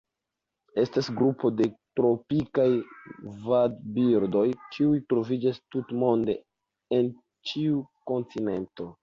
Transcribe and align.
Estas 0.83 1.09
grupo 1.17 1.51
de 1.57 1.67
tropikaj 1.99 2.65
vadbirdoj 3.51 4.43
kiuj 4.77 4.95
troviĝas 5.15 5.61
tutmonde 5.77 6.37
en 6.99 7.13
ĉiu 7.53 7.87
kontinento. 8.15 8.91